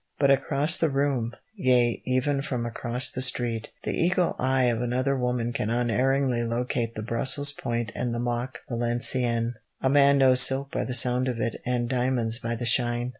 But 0.17 0.31
across 0.31 0.77
the 0.77 0.89
room, 0.89 1.33
yea, 1.55 2.01
even 2.07 2.41
from 2.41 2.65
across 2.65 3.11
the 3.11 3.21
street, 3.21 3.69
the 3.83 3.93
eagle 3.95 4.35
eye 4.39 4.63
of 4.63 4.81
another 4.81 5.15
woman 5.15 5.53
can 5.53 5.69
unerringly 5.69 6.43
locate 6.43 6.95
the 6.95 7.03
Brussels 7.03 7.53
point 7.53 7.91
and 7.93 8.11
the 8.11 8.17
mock 8.19 8.61
Valenciennes. 8.67 9.53
A 9.79 9.89
man 9.91 10.17
knows 10.17 10.41
silk 10.41 10.71
by 10.71 10.85
the 10.85 10.95
sound 10.95 11.27
of 11.27 11.39
it 11.39 11.61
and 11.67 11.87
diamonds 11.87 12.39
by 12.39 12.55
the 12.55 12.65
shine. 12.65 13.09